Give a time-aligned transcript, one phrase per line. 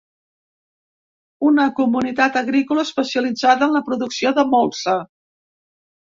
[1.49, 4.97] Una comunitat agrícola, especialitzada en la producció de molsa.